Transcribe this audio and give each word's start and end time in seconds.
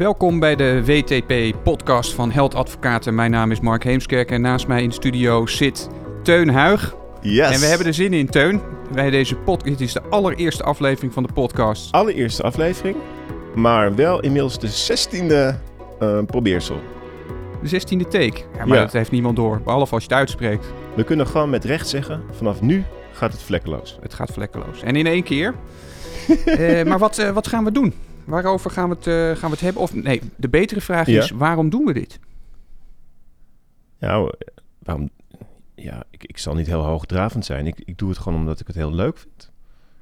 Welkom 0.00 0.38
bij 0.38 0.56
de 0.56 0.84
WTP-podcast 0.84 2.14
van 2.14 2.30
Held 2.30 2.54
Advocaten. 2.54 3.14
Mijn 3.14 3.30
naam 3.30 3.50
is 3.50 3.60
Mark 3.60 3.84
Heemskerk 3.84 4.30
en 4.30 4.40
naast 4.40 4.66
mij 4.66 4.82
in 4.82 4.88
de 4.88 4.94
studio 4.94 5.46
zit 5.46 5.88
Teun 6.22 6.48
Huig. 6.48 6.94
Yes. 7.20 7.50
En 7.54 7.60
we 7.60 7.66
hebben 7.66 7.86
er 7.86 7.94
zin 7.94 8.12
in, 8.12 8.26
Teun. 8.26 8.60
Bij 8.92 9.10
deze 9.10 9.36
podcast. 9.36 9.78
Dit 9.78 9.80
is 9.80 9.92
de 9.92 10.02
allereerste 10.02 10.62
aflevering 10.62 11.12
van 11.12 11.22
de 11.22 11.32
podcast. 11.32 11.92
Allereerste 11.92 12.42
aflevering, 12.42 12.96
maar 13.54 13.94
wel 13.94 14.20
inmiddels 14.20 14.58
de 14.58 14.68
zestiende 14.68 15.58
uh, 16.02 16.18
probeersel. 16.26 16.80
De 17.62 17.68
zestiende 17.68 18.08
take. 18.08 18.38
Ja, 18.56 18.66
maar 18.66 18.76
Ja. 18.76 18.82
dat 18.82 18.92
heeft 18.92 19.10
niemand 19.10 19.36
door, 19.36 19.60
behalve 19.64 19.94
als 19.94 20.02
je 20.02 20.08
het 20.08 20.18
uitspreekt. 20.18 20.66
We 20.94 21.04
kunnen 21.04 21.26
gewoon 21.26 21.50
met 21.50 21.64
recht 21.64 21.88
zeggen, 21.88 22.22
vanaf 22.36 22.60
nu 22.60 22.84
gaat 23.12 23.32
het 23.32 23.42
vlekkeloos. 23.42 23.98
Het 24.02 24.14
gaat 24.14 24.30
vlekkeloos. 24.32 24.82
En 24.82 24.96
in 24.96 25.06
één 25.06 25.22
keer. 25.22 25.54
Eh, 26.44 26.84
maar 26.84 26.98
wat, 26.98 27.18
eh, 27.18 27.30
wat 27.30 27.46
gaan 27.46 27.64
we 27.64 27.72
doen? 27.72 27.94
Waarover 28.24 28.70
gaan 28.70 28.88
we 28.88 28.94
het, 28.94 29.06
eh, 29.06 29.14
gaan 29.14 29.50
we 29.50 29.56
het 29.56 29.60
hebben? 29.60 29.82
Of 29.82 29.94
nee, 29.94 30.20
de 30.36 30.48
betere 30.48 30.80
vraag 30.80 31.06
Ja. 31.06 31.22
is: 31.22 31.30
waarom 31.30 31.70
doen 31.70 31.84
we 31.84 31.92
dit? 31.92 32.18
Nou, 33.98 34.32
waarom... 34.78 35.10
Ja, 35.74 36.02
ik, 36.10 36.24
ik 36.24 36.38
zal 36.38 36.54
niet 36.54 36.66
heel 36.66 36.82
hoogdravend 36.84 37.44
zijn. 37.44 37.66
Ik, 37.66 37.80
ik 37.84 37.98
doe 37.98 38.08
het 38.08 38.18
gewoon 38.18 38.38
omdat 38.38 38.60
ik 38.60 38.66
het 38.66 38.76
heel 38.76 38.94
leuk 38.94 39.18
vind. 39.18 39.50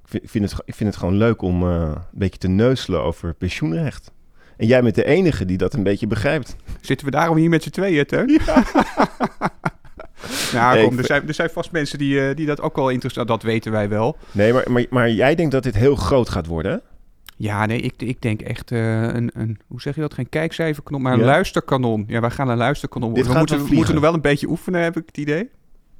Ik 0.02 0.08
vind, 0.08 0.22
ik 0.22 0.30
vind, 0.30 0.50
het, 0.50 0.60
ik 0.64 0.74
vind 0.74 0.90
het 0.90 0.98
gewoon 0.98 1.16
leuk 1.16 1.42
om 1.42 1.62
eh, 1.62 1.80
een 1.80 2.18
beetje 2.18 2.38
te 2.38 2.48
neuselen 2.48 3.02
over 3.02 3.34
pensioenrecht. 3.34 4.12
En 4.56 4.66
jij 4.66 4.82
bent 4.82 4.94
de 4.94 5.04
enige 5.04 5.44
die 5.44 5.56
dat 5.56 5.74
een 5.74 5.82
beetje 5.82 6.06
begrijpt. 6.06 6.56
Zitten 6.80 7.06
we 7.06 7.12
daarom 7.12 7.36
hier 7.36 7.48
met 7.48 7.62
z'n 7.62 7.70
tweeën, 7.70 8.06
Teun? 8.06 8.26
nou, 10.52 10.74
Nee, 10.74 10.86
kom, 10.86 10.98
er 10.98 11.04
zijn, 11.04 11.28
er 11.28 11.34
zijn 11.34 11.50
vast 11.50 11.72
mensen 11.72 11.98
die, 11.98 12.34
die 12.34 12.46
dat 12.46 12.60
ook 12.60 12.76
wel 12.76 12.88
interessant... 12.88 13.28
Dat 13.28 13.42
weten 13.42 13.72
wij 13.72 13.88
wel. 13.88 14.16
Nee, 14.32 14.52
maar, 14.52 14.70
maar, 14.70 14.86
maar 14.90 15.10
jij 15.10 15.34
denkt 15.34 15.52
dat 15.52 15.62
dit 15.62 15.74
heel 15.74 15.96
groot 15.96 16.28
gaat 16.28 16.46
worden? 16.46 16.82
Ja, 17.38 17.66
nee, 17.66 17.80
ik, 17.80 18.02
ik 18.02 18.22
denk 18.22 18.40
echt 18.42 18.70
eh, 18.72 19.02
een, 19.02 19.30
een... 19.34 19.58
Hoe 19.66 19.80
zeg 19.80 19.94
je 19.94 20.00
dat? 20.00 20.14
Geen 20.14 20.28
kijkcijferkanon, 20.28 21.02
maar 21.02 21.12
een 21.12 21.18
Ja. 21.18 21.24
luisterkanon. 21.24 22.04
Ja, 22.06 22.20
wij 22.20 22.30
gaan 22.30 22.48
een 22.48 22.56
luisterkanon 22.56 23.14
Dit 23.14 23.26
worden. 23.26 23.44
We 23.44 23.50
moeten, 23.50 23.68
we 23.68 23.74
moeten 23.74 23.94
nog 23.94 24.02
wel 24.02 24.14
een 24.14 24.20
beetje 24.20 24.48
oefenen, 24.48 24.82
heb 24.82 24.96
ik 24.96 25.06
het 25.06 25.16
idee. 25.16 25.50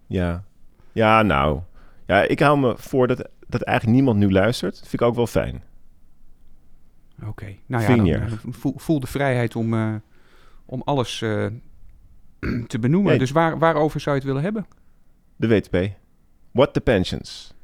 Ja. 0.07 0.45
Ja, 0.93 1.23
nou. 1.23 1.61
Ja, 2.07 2.23
ik 2.23 2.41
hou 2.41 2.59
me 2.59 2.75
voor 2.77 3.07
dat, 3.07 3.29
dat 3.47 3.63
eigenlijk 3.63 3.97
niemand 3.97 4.19
nu 4.19 4.33
luistert. 4.33 4.73
Dat 4.73 4.89
vind 4.89 5.03
ik 5.03 5.09
ook 5.09 5.15
wel 5.15 5.27
fijn. 5.27 5.63
Oké. 7.27 7.57
Nou 7.67 7.83
ja, 7.83 7.97
dan, 7.97 8.07
eh, 8.09 8.33
voel, 8.51 8.75
voel 8.77 9.01
de 9.01 9.07
vrijheid 9.07 9.57
om, 9.57 9.75
eh, 9.75 9.95
om 10.67 10.83
alles 10.85 11.19
te 12.67 12.79
benoemen. 12.81 13.11
Nee. 13.11 13.19
Dus 13.19 13.31
waar, 13.31 13.59
waarover 13.59 14.01
zou 14.01 14.17
je 14.17 14.21
het 14.21 14.31
willen 14.31 14.45
hebben? 14.45 14.67
De 15.37 15.49
WTP. 15.49 15.97
What 16.51 16.73
the 16.73 16.81
pensions. 16.81 17.55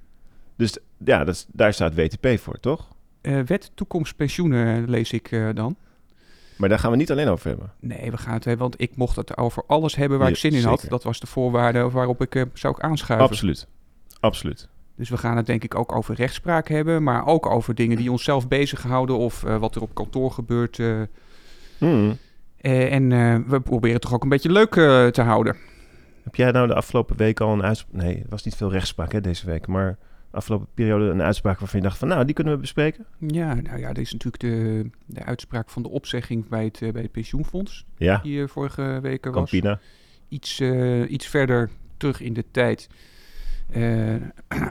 Dus 0.57 0.79
ja, 1.05 1.25
dat 1.25 1.35
is, 1.35 1.47
daar 1.53 1.73
staat 1.73 1.95
WTP 1.95 2.39
voor, 2.39 2.61
toch? 2.61 2.94
Eh, 3.25 3.41
wet 3.41 3.71
toekomst 3.75 4.17
pensioenen 4.17 4.91
lees 4.91 5.13
ik 5.13 5.31
eh, 5.33 5.49
dan. 5.55 5.77
Maar 6.57 6.69
daar 6.69 6.79
gaan 6.79 6.91
we 6.91 6.97
niet 6.97 7.11
alleen 7.11 7.29
over 7.29 7.49
hebben. 7.49 7.73
Nee, 7.81 8.11
we 8.11 8.17
gaan 8.17 8.35
het 8.35 8.45
hebben, 8.45 8.63
want 8.63 8.81
ik 8.81 8.97
mocht 8.97 9.17
het 9.17 9.37
over 9.37 9.63
alles 9.67 9.95
hebben 9.97 10.19
waar 10.19 10.27
Ja, 10.27 10.33
ik 10.35 10.39
zin 10.41 10.53
in 10.53 10.65
had. 10.65 10.87
Dat 10.89 11.03
was 11.03 11.21
de 11.21 11.27
voorwaarde 11.27 11.91
waarop 11.91 12.21
ik 12.23 12.35
eh, 12.35 12.43
zou 12.53 12.75
ik 12.77 12.83
aanschuiven. 12.83 13.29
Absoluut. 13.29 13.67
Absoluut. 14.21 14.69
Dus 14.97 15.09
we 15.09 15.17
gaan 15.17 15.37
het 15.37 15.47
denk 15.47 15.65
ik 15.65 15.75
ook 15.75 15.95
over 15.95 16.15
rechtspraak 16.15 16.69
hebben, 16.69 17.03
maar 17.03 17.27
ook 17.27 17.47
over 17.47 17.75
dingen 17.75 17.97
die 17.97 18.11
onszelf 18.11 18.49
bezighouden 18.49 19.17
of 19.19 19.45
eh, 19.45 19.57
wat 19.59 19.75
er 19.75 19.83
op 19.83 19.95
kantoor 19.95 20.31
gebeurt. 20.31 20.79
eh. 20.79 21.01
Hmm. 21.79 22.17
Eh, 22.61 22.93
en 22.93 23.13
eh, 23.13 23.37
we 23.47 23.61
proberen 23.61 23.93
het 23.95 24.03
toch 24.03 24.15
ook 24.15 24.23
een 24.23 24.29
beetje 24.29 24.53
leuk 24.53 24.77
eh, 24.77 25.07
te 25.07 25.23
houden. 25.23 25.57
Heb 26.23 26.35
jij 26.35 26.51
nou 26.51 26.67
de 26.67 26.75
afgelopen 26.75 27.17
week 27.17 27.41
al 27.41 27.53
een 27.53 27.63
uitspraak... 27.63 28.03
Nee, 28.03 28.17
er 28.17 28.27
was 28.29 28.45
niet 28.45 28.55
veel 28.57 28.71
rechtspraak 28.71 29.13
hè, 29.13 29.21
deze 29.21 29.47
week. 29.47 29.67
Maar 29.67 29.97
afgelopen 30.35 30.69
periode 30.75 31.05
een 31.05 31.23
uitspraak 31.23 31.59
waarvan 31.59 31.81
je 31.81 31.87
dacht 31.87 31.99
van... 31.99 32.09
Nou, 32.09 32.25
die 32.25 32.35
kunnen 32.35 32.53
we 32.53 32.59
bespreken. 32.59 33.07
Ja, 33.19 33.55
nou 33.55 33.79
ja, 33.79 33.93
dit 33.93 34.05
is 34.05 34.13
natuurlijk 34.13 34.43
de, 34.43 34.91
de 35.07 35.25
uitspraak 35.25 35.71
van 35.71 35.83
de 35.83 35.89
opzegging 35.89 36.49
bij 36.49 36.65
het, 36.65 36.83
eh, 36.83 36.93
bij 36.93 37.03
het 37.03 37.13
pensioenfonds, 37.13 37.85
Ja, 37.97 38.21
die 38.23 38.43
eh, 38.43 38.49
vorige 38.49 38.99
week 39.03 39.25
was. 39.25 39.35
Campina. 39.35 39.81
Iets, 40.29 40.61
eh, 40.61 41.11
iets 41.11 41.27
verder 41.27 41.71
terug 41.97 42.21
in 42.21 42.33
de 42.33 42.45
tijd, 42.51 42.89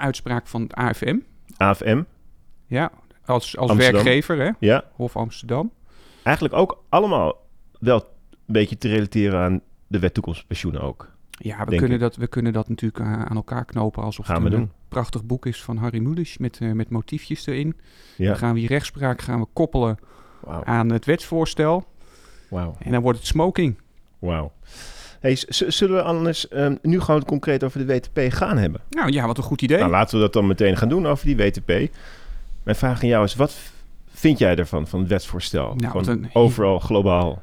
uitspraak 0.07 0.47
van 0.47 0.61
het 0.61 0.73
AFM. 0.73 1.17
AFM. 1.57 2.03
Ja, 2.67 2.91
als, 3.25 3.57
als 3.57 3.69
Amsterdam. 3.69 4.03
werkgever, 4.03 4.37
hè? 4.37 4.51
Ja. 4.59 4.83
Hof 4.91 5.15
Amsterdam. 5.15 5.71
Eigenlijk 6.23 6.55
ook 6.55 6.83
allemaal 6.89 7.47
wel 7.79 7.99
een 8.29 8.53
beetje 8.53 8.77
te 8.77 8.87
relateren 8.87 9.39
aan 9.39 9.61
de 9.87 9.99
wet 9.99 10.13
toekomstpensioenen 10.13 10.81
ook. 10.81 11.12
Ja, 11.39 11.65
we 11.65 11.75
kunnen, 11.75 11.91
ik. 11.95 11.99
dat, 11.99 12.15
we 12.15 12.27
kunnen 12.27 12.53
dat 12.53 12.69
natuurlijk 12.69 13.03
aan 13.03 13.25
aan 13.29 13.35
elkaar 13.35 13.65
knopen 13.65 14.03
alsof 14.03 14.25
Gaan 14.25 14.35
het 14.35 14.43
we 14.43 14.49
een 14.55 14.61
doen. 14.61 14.71
prachtig 14.87 15.23
boek 15.25 15.45
is 15.45 15.63
van 15.63 15.77
Harry 15.77 15.99
Mulisch 15.99 16.37
met, 16.37 16.57
eh, 16.61 16.71
met 16.71 16.89
motiefjes 16.89 17.45
erin. 17.45 17.75
Ja. 18.17 18.27
Dan 18.27 18.37
gaan 18.37 18.53
we 18.53 18.59
die 18.59 18.67
rechtspraak 18.67 19.21
gaan 19.21 19.39
we 19.39 19.47
koppelen 19.53 19.97
aan 20.63 20.89
het 20.91 21.05
wetsvoorstel 21.05 21.85
en 22.79 22.91
dan 22.91 23.01
wordt 23.01 23.17
het 23.17 23.27
smoking. 23.27 23.77
Wauw. 24.19 24.51
Hey, 25.19 25.35
zullen 25.47 25.95
we 25.95 26.01
anders 26.03 26.47
ehm, 26.47 26.75
nu 26.81 26.99
gewoon 26.99 27.25
concreet 27.25 27.63
over 27.63 27.85
de 27.87 27.93
WTP 27.93 28.19
gaan 28.33 28.57
hebben? 28.57 28.81
Nou 28.89 29.11
ja, 29.11 29.25
wat 29.27 29.37
een 29.37 29.43
goed 29.43 29.61
idee. 29.61 29.77
Nou, 29.77 29.89
laten 29.91 30.15
we 30.15 30.21
dat 30.23 30.33
dan 30.33 30.47
meteen 30.47 30.77
gaan 30.77 30.89
doen 30.89 31.05
over 31.07 31.25
die 31.25 31.35
WTP. 31.37 31.67
Mijn 32.63 32.75
vraag 32.77 33.01
aan 33.01 33.07
jou 33.07 33.23
is, 33.23 33.35
wat 33.35 33.55
vind 34.13 34.37
jij 34.39 34.55
ervan, 34.55 34.87
van 34.87 34.99
het 34.99 35.09
wetsvoorstel? 35.09 35.75
Nou, 35.75 36.07
een- 36.07 36.29
overal, 36.33 36.79
globaal. 36.79 37.41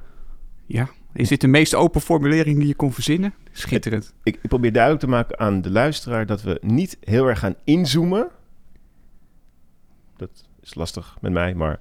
Ja, 0.67 0.89
is 1.15 1.29
dit 1.29 1.41
de 1.41 1.47
meest 1.49 1.75
open 1.75 2.01
formulering 2.01 2.59
die 2.59 2.67
je 2.67 2.75
kon 2.75 2.93
verzinnen? 2.93 3.35
Schitterend. 3.53 4.13
Ik, 4.23 4.39
ik 4.43 4.49
probeer 4.49 4.73
duidelijk 4.73 5.03
te 5.05 5.09
maken 5.11 5.39
aan 5.39 5.63
de 5.63 5.71
luisteraar 5.71 6.27
dat 6.27 6.43
we 6.43 6.59
niet 6.63 6.97
heel 7.01 7.27
erg 7.27 7.39
gaan 7.39 7.55
inzoomen. 7.65 8.29
Dat 10.17 10.31
is 10.63 10.75
lastig 10.75 11.17
met 11.21 11.33
mij, 11.33 11.55
maar 11.55 11.79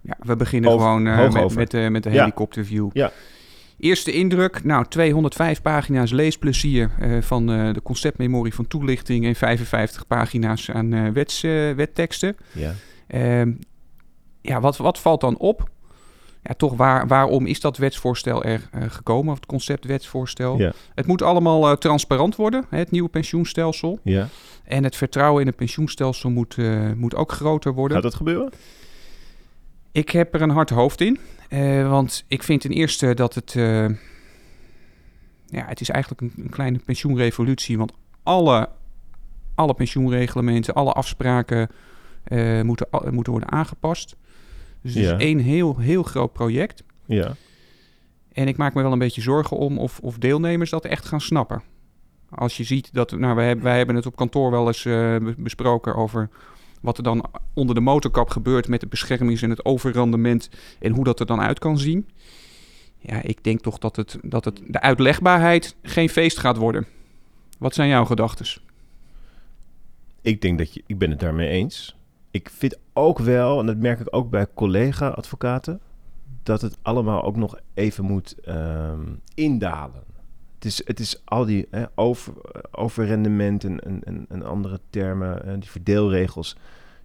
Ja, 0.00 0.16
we 0.18 0.36
beginnen 0.36 0.70
Over- 0.70 0.86
gewoon 0.86 1.06
eh, 1.06 1.32
met, 1.32 1.54
met, 1.54 1.74
eh, 1.74 1.88
met 1.88 2.02
de 2.02 2.10
Ja. 2.10 2.18
helikopterview. 2.20 2.90
Ja. 2.92 3.12
Eerste 3.78 4.12
indruk, 4.12 4.64
nou 4.64 4.84
205 4.88 5.62
pagina's 5.62 6.10
leesplezier 6.10 6.90
eh, 7.00 7.22
van 7.22 7.46
de 7.46 7.80
conceptmemorie 7.82 8.54
van 8.54 8.66
toelichting 8.66 9.24
en 9.24 9.34
55 9.34 10.06
pagina's 10.06 10.70
aan 10.70 11.12
wets, 11.12 11.40
wetteksten. 11.76 12.36
ja. 12.52 12.72
Ehm, 13.06 13.52
ja, 14.40 14.60
wat, 14.60 14.76
wat 14.76 14.98
valt 15.00 15.20
dan 15.20 15.38
op? 15.38 15.68
Ja, 16.46 16.54
toch, 16.54 16.76
waar, 16.76 17.06
waarom 17.06 17.46
is 17.46 17.60
dat 17.60 17.76
wetsvoorstel 17.76 18.42
er 18.44 18.68
eh, 18.72 18.82
gekomen, 18.88 19.32
of 19.32 19.36
het 19.36 19.46
concept 19.46 19.84
wetsvoorstel? 19.84 20.58
Ja. 20.58 20.72
Het 20.94 21.06
moet 21.06 21.22
allemaal 21.22 21.70
eh, 21.70 21.76
transparant 21.76 22.36
worden, 22.36 22.64
hè, 22.68 22.78
het 22.78 22.90
nieuwe 22.90 23.08
pensioenstelsel. 23.08 23.98
ja. 24.02 24.28
En 24.64 24.84
het 24.84 24.96
vertrouwen 24.96 25.40
in 25.40 25.46
het 25.46 25.56
pensioenstelsel 25.56 26.30
moet, 26.30 26.58
eh, 26.58 26.92
moet 26.92 27.14
ook 27.14 27.32
groter 27.32 27.72
worden. 27.72 27.96
Gaat 27.96 28.06
dat 28.06 28.14
gebeuren? 28.14 28.52
Ik 29.92 30.10
heb 30.10 30.34
er 30.34 30.42
een 30.42 30.50
hard 30.50 30.70
hoofd 30.70 31.00
in. 31.00 31.18
want 31.88 32.24
ik 32.28 32.42
vind 32.42 32.60
ten 32.60 32.70
eerste 32.70 33.14
dat 33.14 33.34
het... 33.34 33.52
ja, 35.46 35.64
het 35.66 35.80
is 35.80 35.88
eigenlijk 35.88 36.20
een, 36.20 36.32
een 36.44 36.50
kleine 36.50 36.78
pensioenrevolutie. 36.78 37.78
Want 37.78 37.92
alle, 38.22 38.68
alle 39.54 39.74
pensioenreglementen, 39.74 40.74
alle 40.74 40.92
afspraken 40.92 41.68
eh, 42.26 42.62
moeten, 42.62 42.86
moeten 43.10 43.32
worden 43.32 43.52
aangepast. 43.52 44.16
Dus 44.86 44.94
het 44.94 45.04
Ja. 45.04 45.14
is 45.16 45.22
één 45.22 45.38
heel, 45.38 45.78
heel 45.78 46.02
groot 46.02 46.32
project. 46.32 46.82
Ja. 47.06 47.34
En 48.32 48.48
ik 48.48 48.56
maak 48.56 48.74
me 48.74 48.82
wel 48.82 48.92
een 48.92 48.98
beetje 48.98 49.20
zorgen 49.20 49.56
om 49.56 49.78
of, 49.78 49.98
of 50.02 50.18
deelnemers 50.18 50.70
dat 50.70 50.84
echt 50.84 51.04
gaan 51.04 51.20
snappen. 51.20 51.62
Als 52.28 52.56
je 52.56 52.64
ziet 52.64 52.88
dat, 52.92 53.10
nou, 53.10 53.34
wij, 53.36 53.46
hebben- 53.46 53.64
wij 53.64 53.76
hebben 53.76 53.96
het 53.96 54.06
op 54.06 54.16
kantoor 54.16 54.50
wel 54.50 54.66
eens 54.66 54.84
eh, 54.84 54.92
be- 55.16 55.34
besproken 55.38 55.94
over 55.94 56.28
wat 56.80 56.96
er 56.96 57.02
dan 57.02 57.24
onder 57.54 57.74
de 57.74 57.80
motorkap 57.80 58.28
gebeurt 58.30 58.68
met 58.68 58.80
de 58.80 58.86
beschermings- 58.86 59.42
en 59.42 59.50
het 59.50 59.64
overrandement 59.64 60.48
en 60.78 60.92
hoe 60.92 61.04
dat 61.04 61.20
er 61.20 61.26
dan 61.26 61.40
uit 61.40 61.58
kan 61.58 61.78
zien. 61.78 62.08
Ja, 62.98 63.22
ik 63.22 63.44
denk 63.44 63.60
toch 63.60 63.78
dat, 63.78 63.96
het, 63.96 64.18
dat 64.22 64.44
het, 64.44 64.60
de 64.66 64.80
uitlegbaarheid 64.80 65.76
geen 65.82 66.08
feest 66.08 66.38
gaat 66.38 66.56
worden. 66.56 66.86
Wat 67.58 67.74
zijn 67.74 67.88
jouw 67.88 68.04
gedachten? 68.04 68.46
Ik 70.20 70.40
denk 70.42 70.58
dat 70.58 70.74
je, 70.74 70.82
ik 70.86 70.98
ben 70.98 71.10
het 71.10 71.20
daarmee 71.20 71.48
eens. 71.48 71.96
Ik 72.36 72.50
vind 72.50 72.78
ook 72.92 73.18
wel, 73.18 73.60
en 73.60 73.66
dat 73.66 73.76
merk 73.76 74.00
ik 74.00 74.06
ook 74.10 74.30
bij 74.30 74.46
collega-advocaten, 74.54 75.80
dat 76.42 76.60
het 76.60 76.76
allemaal 76.82 77.22
ook 77.22 77.36
nog 77.36 77.58
even 77.74 78.04
moet 78.04 78.40
ehm, 78.40 79.14
indalen. 79.34 80.02
Het 80.54 80.64
is, 80.64 80.82
het 80.84 81.00
is 81.00 81.22
al 81.24 81.44
die 81.44 81.66
hè, 81.70 81.84
over, 81.94 82.32
overrendement 82.70 83.64
en, 83.64 84.26
en, 84.28 84.42
andere 84.42 84.80
termen, 84.90 85.44
en 85.44 85.60
die 85.60 85.70
verdeelregels, 85.70 86.56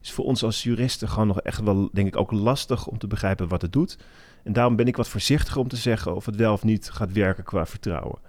is 0.02 0.12
voor 0.12 0.26
ons 0.26 0.44
als 0.44 0.64
juristen 0.64 1.10
gewoon 1.10 1.28
nog 1.28 1.42
echt 1.42 1.62
wel, 1.62 1.90
denk 1.94 2.08
ik, 2.08 2.18
ook 2.18 2.32
lastig 2.32 2.88
om 2.88 2.98
te 2.98 3.08
begrijpen 3.08 3.48
wat 3.48 3.62
het 3.62 3.74
doet. 3.74 3.98
En 4.44 4.54
daarom 4.54 4.76
ben 4.76 4.88
ik 4.88 4.98
wat 4.98 5.08
voorzichtiger 5.08 5.62
om 5.62 5.68
te 5.68 5.76
zeggen 5.76 6.16
of 6.16 6.26
het 6.26 6.36
wel 6.36 6.54
of 6.54 6.64
niet 6.64 6.90
gaat 6.90 7.12
werken 7.12 7.44
qua 7.44 7.66
vertrouwen. 7.66 8.20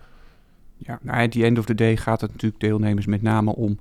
Ja, 0.76 0.98
nou, 1.02 1.24
at 1.24 1.32
the 1.32 1.44
end 1.44 1.58
of 1.58 1.64
the 1.64 1.74
day 1.74 1.96
gaat 1.96 2.20
het 2.20 2.30
natuurlijk 2.30 2.60
deelnemers 2.60 3.06
met 3.06 3.22
name 3.22 3.54
om... 3.54 3.78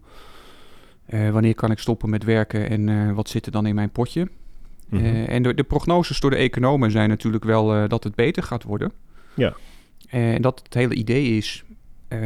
eh, 1.11 1.29
wanneer 1.29 1.55
kan 1.55 1.71
ik 1.71 1.79
stoppen 1.79 2.09
met 2.09 2.23
werken 2.23 2.69
en 2.69 2.89
eh, 2.89 3.11
wat 3.11 3.29
zit 3.29 3.45
er 3.45 3.51
dan 3.51 3.65
in 3.65 3.75
mijn 3.75 3.89
potje? 3.89 4.27
Mhm. 4.89 5.05
Eh, 5.05 5.29
en 5.29 5.43
de, 5.43 5.53
de 5.53 5.63
prognoses 5.63 6.19
door 6.19 6.29
de 6.29 6.35
economen 6.35 6.91
zijn 6.91 7.09
natuurlijk 7.09 7.43
wel 7.43 7.87
dat 7.87 8.03
het 8.03 8.15
beter 8.15 8.43
gaat 8.43 8.63
worden. 8.63 8.91
Ja. 9.33 9.53
En 10.09 10.41
dat 10.41 10.61
het 10.63 10.73
hele 10.73 10.93
idee 10.93 11.37
is 11.37 11.63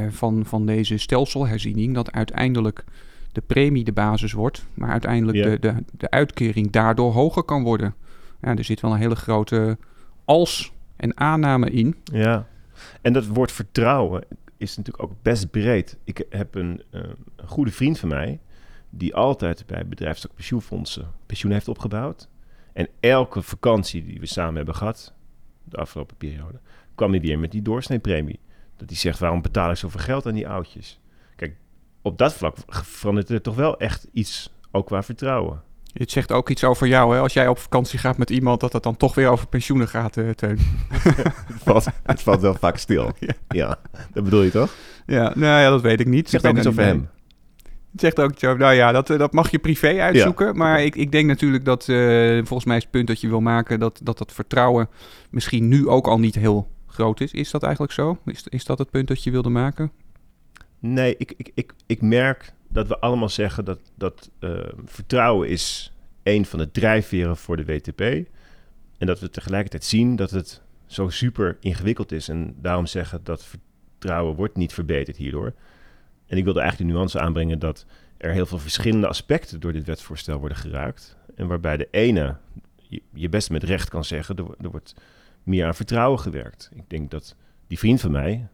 van, 0.09 0.45
van 0.45 0.65
deze 0.65 0.97
stelselherziening... 0.97 1.93
dat 1.93 2.11
uiteindelijk 2.11 2.83
de 3.31 3.41
premie 3.41 3.83
de 3.83 3.91
basis 3.91 4.33
wordt... 4.33 4.65
maar 4.73 4.89
uiteindelijk 4.89 5.37
Ja. 5.37 5.43
de, 5.43 5.59
de, 5.59 5.73
de 5.91 6.09
uitkering 6.09 6.71
daardoor 6.71 7.11
hoger 7.11 7.43
kan 7.43 7.63
worden. 7.63 7.95
Ja, 8.41 8.55
er 8.55 8.63
zit 8.63 8.81
wel 8.81 8.91
een 8.91 8.99
hele 8.99 9.15
grote 9.15 9.77
als 10.25 10.71
en 10.95 11.17
aanname 11.17 11.69
in. 11.69 11.95
Ja, 12.03 12.47
en 13.01 13.13
dat 13.13 13.27
woord 13.27 13.51
vertrouwen 13.51 14.23
is 14.57 14.77
natuurlijk 14.77 15.03
ook 15.03 15.15
best 15.21 15.51
breed. 15.51 15.97
Ik 16.03 16.25
heb 16.29 16.55
een, 16.55 16.81
een 16.89 17.15
goede 17.45 17.71
vriend 17.71 17.99
van 17.99 18.09
mij 18.09 18.39
die 18.97 19.15
altijd 19.15 19.65
bij 19.65 19.87
bedrijfstak 19.87 20.33
pensioenfondsen 20.33 21.11
pensioen 21.25 21.51
heeft 21.51 21.67
opgebouwd. 21.67 22.27
En 22.73 22.87
elke 22.99 23.41
vakantie 23.41 24.05
die 24.05 24.19
we 24.19 24.25
samen 24.25 24.55
hebben 24.55 24.75
gehad, 24.75 25.13
de 25.63 25.77
afgelopen 25.77 26.17
periode, 26.17 26.59
kwam 26.95 27.11
hij 27.11 27.21
weer 27.21 27.39
met 27.39 27.51
die 27.51 27.61
doorsneepremie. 27.61 28.39
Dat 28.77 28.89
hij 28.89 28.97
zegt, 28.97 29.19
waarom 29.19 29.41
betaal 29.41 29.71
ik 29.71 29.77
zoveel 29.77 29.99
geld 29.99 30.25
aan 30.25 30.33
die 30.33 30.47
oudjes? 30.47 30.99
Kijk, 31.35 31.55
op 32.01 32.17
dat 32.17 32.33
vlak 32.33 32.57
verandert 32.67 33.29
er 33.29 33.41
toch 33.41 33.55
wel 33.55 33.79
echt 33.79 34.07
iets, 34.13 34.49
ook 34.71 34.85
qua 34.85 35.03
vertrouwen. 35.03 35.61
Het 35.93 36.11
zegt 36.11 36.31
ook 36.31 36.49
iets 36.49 36.63
over 36.63 36.87
jou, 36.87 37.13
hè? 37.13 37.21
Als 37.21 37.33
jij 37.33 37.47
op 37.47 37.57
vakantie 37.57 37.99
gaat 37.99 38.17
met 38.17 38.29
iemand, 38.29 38.59
dat 38.59 38.73
het 38.73 38.83
dan 38.83 38.97
toch 38.97 39.15
weer 39.15 39.29
over 39.29 39.47
pensioenen 39.47 39.87
gaat, 39.87 40.17
uh, 40.17 40.29
Teun. 40.29 40.57
het, 41.53 41.63
valt, 41.63 41.85
het 42.03 42.21
valt 42.21 42.41
wel 42.41 42.53
vaak 42.53 42.77
stil. 42.77 43.11
Ja. 43.19 43.33
ja. 43.47 43.79
dat 44.13 44.23
bedoel 44.23 44.41
je 44.41 44.51
toch? 44.51 44.73
Ja, 45.05 45.23
nou 45.35 45.61
ja, 45.61 45.69
dat 45.69 45.81
weet 45.81 45.99
ik 45.99 46.07
niet. 46.07 46.29
Zegt 46.29 46.45
ook 46.45 46.57
iets 46.57 46.67
over 46.67 46.83
hem. 46.83 47.09
Zegt 47.95 48.19
ook 48.19 48.31
zo, 48.37 48.57
nou 48.57 48.73
ja, 48.73 48.91
dat, 48.91 49.07
dat 49.07 49.33
mag 49.33 49.51
je 49.51 49.59
privé 49.59 49.99
uitzoeken. 50.01 50.57
maar 50.57 50.83
ik, 50.83 50.95
ik 50.95 51.11
denk 51.11 51.27
natuurlijk 51.27 51.65
dat, 51.65 51.87
uh, 51.87 52.35
volgens 52.35 52.65
mij 52.65 52.77
is 52.77 52.81
het 52.81 52.91
punt 52.91 53.07
dat 53.07 53.21
je 53.21 53.27
wil 53.27 53.41
maken, 53.41 53.79
dat, 53.79 53.99
dat 54.03 54.17
dat 54.17 54.31
vertrouwen 54.31 54.89
misschien 55.29 55.67
nu 55.67 55.87
ook 55.87 56.07
al 56.07 56.19
niet 56.19 56.35
heel 56.35 56.69
groot 56.87 57.21
is. 57.21 57.31
Is 57.31 57.51
dat 57.51 57.63
eigenlijk 57.63 57.93
zo? 57.93 58.17
Is, 58.25 58.43
is 58.49 58.65
dat 58.65 58.77
het 58.77 58.89
punt 58.89 59.07
dat 59.07 59.23
je 59.23 59.31
wilde 59.31 59.49
maken? 59.49 59.91
Nee, 60.79 61.15
ik, 61.17 61.33
ik, 61.37 61.51
ik, 61.53 61.73
ik 61.85 62.01
merk 62.01 62.53
dat 62.67 62.87
we 62.87 62.99
allemaal 62.99 63.29
zeggen 63.29 63.65
dat, 63.65 63.79
dat 63.95 64.29
uh, 64.39 64.59
vertrouwen 64.85 65.49
is 65.49 65.93
een 66.23 66.45
van 66.45 66.59
de 66.59 66.71
drijfveren 66.71 67.37
voor 67.37 67.57
de 67.57 67.65
WTP. 67.65 68.01
En 68.97 69.07
dat 69.07 69.19
we 69.19 69.29
tegelijkertijd 69.29 69.83
zien 69.83 70.15
dat 70.15 70.31
het 70.31 70.61
zo 70.85 71.09
super 71.09 71.57
ingewikkeld 71.59 72.11
is. 72.11 72.29
En 72.29 72.55
daarom 72.61 72.85
zeggen 72.85 73.19
dat 73.23 73.45
vertrouwen 73.45 74.35
wordt 74.35 74.55
niet 74.55 74.73
verbeterd 74.73 75.17
hierdoor. 75.17 75.53
En 76.27 76.37
ik 76.37 76.43
wilde 76.43 76.59
eigenlijk 76.59 76.89
de 76.89 76.95
nuance 76.95 77.19
aanbrengen 77.19 77.59
dat 77.59 77.85
er 78.17 78.31
heel 78.31 78.45
veel 78.45 78.59
verschillende 78.59 79.07
aspecten 79.07 79.59
door 79.59 79.73
dit 79.73 79.85
wetsvoorstel 79.85 80.39
worden 80.39 80.57
geraakt. 80.57 81.17
En 81.35 81.47
waarbij 81.47 81.77
de 81.77 81.87
ene 81.91 82.37
je, 83.13 83.29
best 83.29 83.49
met 83.49 83.63
recht 83.63 83.89
kan 83.89 84.03
zeggen, 84.03 84.35
er, 84.35 84.45
er 84.59 84.69
wordt 84.69 84.95
meer 85.43 85.65
aan 85.65 85.75
vertrouwen 85.75 86.19
gewerkt. 86.19 86.69
Ik 86.73 86.89
denk 86.89 87.11
dat 87.11 87.35
die 87.67 87.79
vriend 87.79 88.01
van 88.01 88.11
mij, 88.11 88.47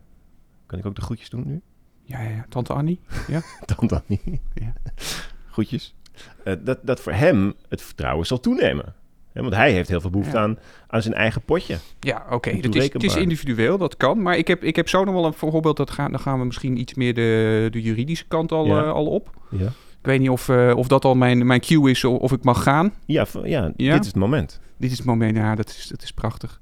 kan 0.65 0.79
ik 0.79 0.85
ook 0.85 0.95
de 0.95 1.01
groetjes 1.01 1.29
doen 1.29 1.47
nu? 1.47 1.61
Ja, 2.03 2.21
ja, 2.21 2.45
tante 2.49 2.73
Annie. 2.73 2.99
Ja. 3.27 3.41
tante 3.65 4.01
Annie. 4.01 4.41
Ja. 4.53 4.73
Groetjes. 5.51 5.95
Uh, 6.43 6.53
dat, 6.63 6.79
dat 6.81 6.99
voor 6.99 7.13
hem 7.13 7.53
het 7.69 7.81
vertrouwen 7.81 8.25
zal 8.25 8.39
toenemen. 8.39 8.95
Want 9.33 9.55
hij 9.55 9.71
heeft 9.71 9.89
heel 9.89 10.01
veel 10.01 10.09
behoefte 10.09 10.37
aan, 10.37 10.57
aan 10.87 11.01
zijn 11.01 11.13
eigen 11.13 11.41
potje. 11.41 11.77
Ja, 11.99 12.23
oké. 12.25 12.35
Okay. 12.35 12.59
Het, 12.61 12.75
is, 12.75 12.93
het 12.93 13.03
is 13.03 13.15
individueel, 13.15 13.77
dat 13.77 13.97
kan. 13.97 14.21
Maar 14.21 14.37
ik 14.37 14.47
heb, 14.47 14.63
ik 14.63 14.75
heb 14.75 14.89
zo 14.89 15.03
nog 15.03 15.13
wel 15.13 15.25
een 15.25 15.33
voorbeeld. 15.33 15.77
Dat 15.77 15.91
gaan, 15.91 16.11
dan 16.11 16.19
gaan 16.19 16.39
we 16.39 16.45
misschien 16.45 16.79
iets 16.79 16.93
meer 16.93 17.13
de, 17.13 17.67
de 17.71 17.81
juridische 17.81 18.25
kant 18.27 18.51
al, 18.51 18.65
ja. 18.65 18.83
uh, 18.83 18.91
al 18.91 19.05
op. 19.05 19.29
Ja. 19.49 19.65
Ik 20.01 20.07
weet 20.07 20.19
niet 20.19 20.29
of, 20.29 20.47
uh, 20.47 20.73
of 20.75 20.87
dat 20.87 21.05
al 21.05 21.15
mijn, 21.15 21.45
mijn 21.45 21.59
cue 21.59 21.89
is 21.89 22.03
of, 22.03 22.19
of 22.19 22.31
ik 22.31 22.43
mag 22.43 22.63
gaan. 22.63 22.93
Ja, 23.05 23.25
ja, 23.43 23.71
ja, 23.75 23.93
dit 23.93 24.01
is 24.01 24.07
het 24.07 24.15
moment. 24.15 24.59
Dit 24.77 24.91
is 24.91 24.97
het 24.97 25.07
moment, 25.07 25.35
ja, 25.35 25.55
dat 25.55 25.69
is, 25.69 25.87
dat 25.87 26.01
is 26.01 26.11
prachtig. 26.11 26.59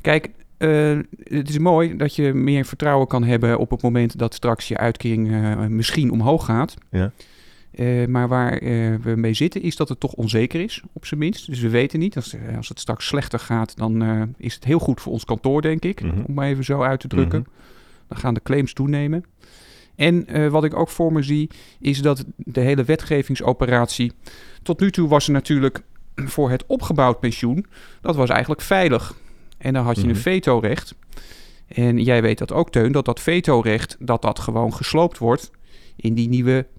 Kijk, 0.00 0.30
uh, 0.58 0.98
het 1.22 1.48
is 1.48 1.58
mooi 1.58 1.96
dat 1.96 2.16
je 2.16 2.34
meer 2.34 2.64
vertrouwen 2.64 3.06
kan 3.06 3.24
hebben 3.24 3.58
op 3.58 3.70
het 3.70 3.82
moment 3.82 4.18
dat 4.18 4.34
straks 4.34 4.68
je 4.68 4.76
uitkering 4.76 5.28
uh, 5.30 5.66
misschien 5.66 6.10
omhoog 6.10 6.44
gaat. 6.44 6.74
Ja. 6.90 7.12
Uh, 7.74 8.06
maar 8.06 8.28
waar 8.28 8.58
we 9.02 9.12
mee 9.16 9.34
zitten 9.34 9.62
is 9.62 9.76
dat 9.76 9.88
het 9.88 10.00
toch 10.00 10.12
onzeker 10.12 10.60
is, 10.60 10.82
op 10.92 11.06
zijn 11.06 11.20
minst. 11.20 11.46
Dus 11.46 11.60
we 11.60 11.68
weten 11.68 11.98
niet. 11.98 12.16
Als, 12.16 12.36
als 12.56 12.68
het 12.68 12.80
straks 12.80 13.06
slechter 13.06 13.38
gaat, 13.38 13.76
dan 13.76 14.02
is 14.36 14.54
het 14.54 14.64
heel 14.64 14.78
goed 14.78 15.00
voor 15.00 15.12
ons 15.12 15.24
kantoor, 15.24 15.62
denk 15.62 15.84
ik. 15.84 16.02
Mhm. 16.02 16.22
Om 16.26 16.34
maar 16.34 16.46
even 16.48 16.64
zo 16.64 16.82
uit 16.82 17.00
te 17.00 17.08
drukken. 17.08 17.46
Dan 18.08 18.18
gaan 18.18 18.34
de 18.34 18.42
claims 18.42 18.72
toenemen. 18.72 19.24
En 19.96 20.50
wat 20.50 20.64
ik 20.64 20.74
ook 20.74 20.88
voor 20.88 21.12
me 21.12 21.22
zie, 21.22 21.50
is 21.80 22.02
dat 22.02 22.24
de 22.36 22.60
hele 22.60 22.84
wetgevingsoperatie. 22.84 24.12
Tot 24.62 24.80
nu 24.80 24.90
toe 24.90 25.08
was 25.08 25.26
er 25.26 25.32
natuurlijk 25.32 25.82
voor 26.14 26.50
het 26.50 26.66
opgebouwd 26.66 27.20
pensioen. 27.20 27.66
Dat 28.00 28.16
was 28.16 28.28
eigenlijk 28.30 28.60
veilig. 28.60 29.14
En 29.58 29.72
dan 29.72 29.84
had 29.84 29.96
je 29.96 30.00
Mhm. 30.00 30.10
een 30.10 30.16
vetorecht. 30.16 30.94
En 31.66 31.98
jij 31.98 32.22
weet 32.22 32.38
dat 32.38 32.52
ook, 32.52 32.70
Teun, 32.70 32.92
dat 32.92 33.04
dat 33.04 33.20
vetorecht, 33.20 33.96
dat 34.00 34.22
dat 34.22 34.38
gewoon 34.38 34.74
gesloopt 34.74 35.18
wordt 35.18 35.50
in 35.96 36.14
die 36.14 36.28
nieuwe 36.28 36.56
eh, 36.58 36.77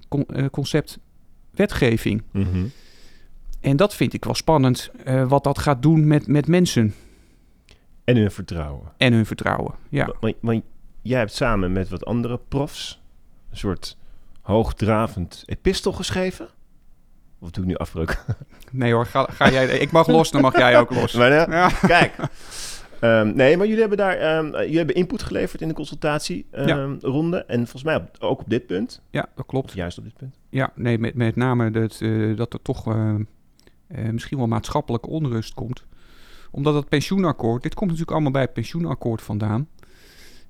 concept 0.51 0.99
wetgeving. 1.51 2.23
Mhm. 2.31 2.65
En 3.61 3.77
dat 3.77 3.95
vind 3.95 4.13
ik 4.13 4.23
wel 4.25 4.35
spannend, 4.35 4.91
eh, 5.03 5.27
wat 5.27 5.43
dat 5.43 5.59
gaat 5.59 5.81
doen 5.81 6.07
met, 6.07 6.27
met 6.27 6.47
mensen 6.47 6.93
En 8.03 8.15
hun 8.17 8.31
vertrouwen. 8.31 8.91
en 8.97 9.13
hun 9.13 9.25
vertrouwen. 9.25 9.73
Ja, 9.89 10.13
want 10.41 10.63
jij 11.01 11.19
hebt 11.19 11.33
samen 11.33 11.71
met 11.71 11.89
wat 11.89 12.05
andere 12.05 12.39
profs 12.47 13.01
een 13.51 13.57
soort 13.57 13.97
hoogdravend 14.41 15.43
epistel 15.45 15.91
geschreven. 15.91 16.47
Of 17.39 17.51
doe 17.51 17.63
ik 17.63 17.69
nu 17.69 17.75
afbreuk? 17.75 18.23
nee 18.71 18.93
hoor, 18.93 19.05
ga, 19.05 19.27
ga 19.31 19.51
jij, 19.51 19.67
ik 19.67 19.91
mag 19.91 20.07
los, 20.07 20.31
dan 20.31 20.41
mag 20.41 20.57
jij 20.57 20.79
ook 20.79 20.91
los. 20.93 21.13
Maar, 21.19 21.31
eh, 21.31 21.47
Ja. 21.51 21.69
Kijk. 21.87 22.15
Ehm, 22.99 23.35
nee, 23.35 23.57
maar 23.57 23.65
jullie 23.65 23.79
hebben 23.81 23.97
daar 23.97 24.17
ehm, 24.17 24.45
jullie 24.51 24.77
hebben 24.77 24.95
input 24.95 25.23
geleverd 25.23 25.61
in 25.61 25.67
de 25.67 25.73
consultatieronde. 25.73 27.37
Ja. 27.37 27.43
En 27.47 27.57
volgens 27.59 27.83
mij 27.83 27.95
op- 27.95 28.11
ook 28.19 28.39
op 28.39 28.49
dit 28.49 28.65
punt. 28.65 29.01
ja, 29.09 29.29
dat 29.35 29.45
klopt. 29.45 29.73
Juist 29.73 29.97
op 29.97 30.03
dit 30.03 30.13
punt. 30.17 30.35
Ja, 30.49 30.71
nee, 30.75 30.97
met, 30.99 31.15
met 31.15 31.35
name 31.35 31.71
dat, 31.71 31.99
eh, 32.01 32.35
dat 32.35 32.53
er 32.53 32.61
toch 32.61 32.87
eh, 32.87 33.15
eh, 33.87 34.09
misschien 34.11 34.37
wel 34.37 34.47
maatschappelijke 34.47 35.09
onrust 35.09 35.53
komt. 35.53 35.83
Omdat 36.51 36.73
het 36.73 36.89
pensioenakkoord, 36.89 37.63
dit 37.63 37.73
komt 37.73 37.85
natuurlijk 37.89 38.13
allemaal 38.15 38.31
bij 38.33 38.41
het 38.41 38.53
pensioenakkoord 38.53 39.21
vandaan. 39.21 39.67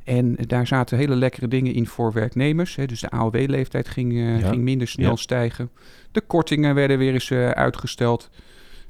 En 0.04 0.36
daar 0.36 0.68
zaten 0.68 0.98
hele 0.98 1.16
lekkere 1.16 1.48
dingen 1.48 1.74
in 1.74 1.88
voor 1.88 2.14
werknemers. 2.14 2.76
Hè. 2.76 2.86
Dus 2.86 3.00
de 3.02 3.10
AOW-leeftijd 3.10 3.88
ging, 3.90 4.12
eh, 4.14 4.40
Ja. 4.40 4.48
ging 4.50 4.62
minder 4.62 4.88
snel 4.88 5.10
Ja. 5.10 5.16
stijgen. 5.16 5.70
De 6.12 6.22
kortingen 6.22 6.76
werden 6.76 6.98
weer 6.98 7.14
eens 7.14 7.30
eh, 7.32 7.50
uitgesteld. 7.50 8.30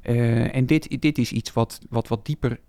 Eh, 0.01 0.55
en 0.55 0.65
dit, 0.65 1.01
dit 1.01 1.17
is 1.17 1.31
iets 1.31 1.53
wat, 1.53 1.79
wat 1.89 2.07
wat 2.07 2.25
dieper 2.25 2.59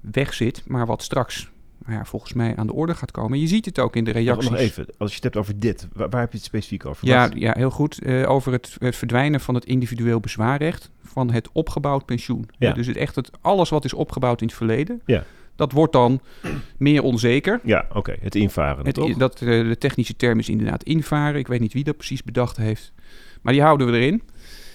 weg 0.00 0.34
zit, 0.34 0.62
maar 0.66 0.86
wat 0.86 1.02
straks 1.02 1.50
nou 1.86 2.00
ja, 2.00 2.04
volgens 2.06 2.32
mij 2.32 2.56
aan 2.56 2.66
de 2.66 2.72
orde 2.72 2.94
gaat 2.94 3.10
komen. 3.10 3.40
Je 3.40 3.46
ziet 3.46 3.64
het 3.64 3.78
ook 3.78 3.96
in 3.96 4.04
de 4.04 4.10
reacties. 4.10 4.50
nog 4.50 4.58
even, 4.58 4.86
als 4.98 5.08
je 5.08 5.14
het 5.14 5.24
hebt 5.24 5.36
over 5.36 5.58
dit, 5.58 5.88
waar, 5.92 6.08
waar 6.08 6.20
heb 6.20 6.30
je 6.30 6.36
het 6.36 6.46
specifiek 6.46 6.86
over? 6.86 7.06
Ja, 7.06 7.28
Wat? 7.28 7.38
ja, 7.38 7.52
heel 7.56 7.70
goed. 7.70 8.02
Eh, 8.02 8.30
over 8.30 8.52
het, 8.52 8.76
het 8.78 8.96
verdwijnen 8.96 9.40
van 9.40 9.54
het 9.54 9.64
individueel 9.64 10.20
bezwaarrecht 10.20 10.90
van 11.02 11.30
het 11.30 11.48
opgebouwd 11.52 12.04
pensioen. 12.04 12.48
Ja. 12.58 12.68
Eh, 12.68 12.74
dus 12.74 12.86
het 12.86 12.96
echt 12.96 13.14
het, 13.14 13.30
alles 13.40 13.68
wat 13.68 13.84
is 13.84 13.92
opgebouwd 13.92 14.40
in 14.40 14.46
het 14.46 14.56
verleden, 14.56 15.00
Ja. 15.06 15.24
dat 15.56 15.72
wordt 15.72 15.92
dan 15.92 16.20
meer 16.78 17.02
onzeker. 17.02 17.60
Ja, 17.64 17.86
oké, 17.92 18.16
het 18.20 18.34
invaren, 18.34 18.84
Het, 18.86 18.94
toch? 18.94 19.14
dat, 19.16 19.40
eh, 19.42 19.48
de 19.48 19.76
technische 19.78 20.16
term 20.16 20.38
is 20.38 20.48
inderdaad 20.48 20.82
invaren. 20.82 21.38
Ik 21.40 21.46
weet 21.46 21.60
niet 21.60 21.72
wie 21.72 21.84
dat 21.84 21.96
precies 21.96 22.22
bedacht 22.22 22.56
heeft. 22.56 22.92
Maar 23.42 23.52
die 23.52 23.62
houden 23.62 23.86
we 23.86 23.92
erin. 23.98 24.22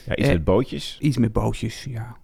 ja, 0.05 0.15
iets 0.15 0.27
eh, 0.27 0.33
met 0.33 0.43
bootjes. 0.43 0.97
Iets 1.01 1.17
met 1.17 1.33
bootjes, 1.33 1.85
ja. 1.89 2.15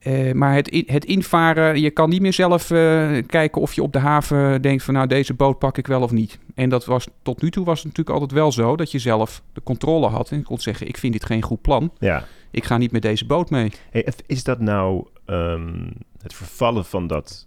Eh, 0.00 0.32
maar 0.32 0.54
het, 0.54 0.84
het 0.86 1.04
invaren, 1.04 1.80
je 1.80 1.90
kan 1.90 2.10
niet 2.10 2.20
meer 2.20 2.32
zelf 2.32 2.70
eh, 2.70 3.18
kijken 3.26 3.60
of 3.60 3.72
je 3.72 3.82
op 3.82 3.92
de 3.92 3.98
haven 3.98 4.62
denkt 4.62 4.82
van 4.82 4.94
nou 4.94 5.06
deze 5.06 5.34
boot 5.34 5.58
pak 5.58 5.78
ik 5.78 5.86
wel 5.86 6.02
of 6.02 6.10
niet. 6.10 6.38
En 6.54 6.68
dat 6.68 6.84
was 6.84 7.06
tot 7.22 7.42
nu 7.42 7.50
toe 7.50 7.64
was 7.64 7.78
het 7.78 7.86
natuurlijk 7.86 8.16
altijd 8.16 8.38
wel 8.38 8.52
zo 8.52 8.76
dat 8.76 8.90
je 8.90 8.98
zelf 8.98 9.42
de 9.52 9.62
controle 9.62 10.06
had 10.06 10.30
en 10.30 10.42
kon 10.42 10.58
zeggen 10.58 10.88
ik 10.88 10.96
vind 10.96 11.12
dit 11.12 11.24
geen 11.24 11.42
goed 11.42 11.60
plan. 11.60 11.92
Ja. 11.98 12.24
Ik 12.50 12.64
ga 12.64 12.76
niet 12.76 12.92
met 12.92 13.02
deze 13.02 13.26
boot 13.26 13.50
mee. 13.50 13.72
Hey, 13.90 14.06
is 14.26 14.44
dat 14.44 14.60
nou 14.60 15.06
ehm, 15.24 15.90
het 16.22 16.34
vervallen 16.34 16.84
van 16.84 17.06
dat 17.06 17.46